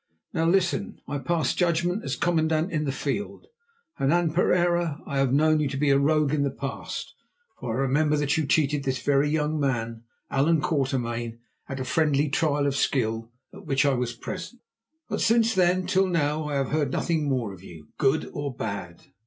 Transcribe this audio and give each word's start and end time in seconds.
Now 0.33 0.45
listen; 0.49 0.99
I 1.07 1.19
pass 1.19 1.53
judgment 1.53 2.03
as 2.03 2.15
commandant 2.15 2.71
in 2.71 2.85
the 2.85 2.91
field. 2.91 3.45
Hernan 3.97 4.33
Pereira, 4.33 4.99
I 5.05 5.19
have 5.19 5.31
known 5.31 5.59
you 5.59 5.69
to 5.69 5.77
be 5.77 5.91
a 5.91 5.99
rogue 5.99 6.33
in 6.33 6.41
the 6.41 6.49
past, 6.49 7.13
for 7.59 7.77
I 7.77 7.81
remember 7.81 8.17
that 8.17 8.35
you 8.35 8.47
cheated 8.47 8.83
this 8.83 8.99
very 9.03 9.29
young 9.29 9.59
man, 9.59 10.01
Allan 10.31 10.59
Quatermain, 10.59 11.37
at 11.69 11.79
a 11.79 11.85
friendly 11.85 12.29
trial 12.29 12.65
of 12.65 12.75
skill 12.75 13.29
at 13.53 13.67
which 13.67 13.85
I 13.85 13.93
was 13.93 14.13
present; 14.13 14.63
but 15.07 15.21
since 15.21 15.53
then 15.53 15.85
till 15.85 16.07
now 16.07 16.45
I 16.49 16.55
have 16.55 16.69
heard 16.71 16.91
nothing 16.91 17.29
more 17.29 17.53
of 17.53 17.61
you, 17.63 17.89
good 17.99 18.27
or 18.33 18.51
bad. 18.55 19.03